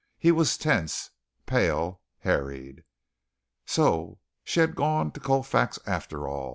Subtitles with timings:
[0.17, 1.11] He was tense,
[1.45, 2.85] pale, harried.
[3.67, 6.49] So she had gone to Colfax, after all.